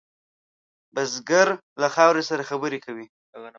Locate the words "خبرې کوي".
2.49-3.05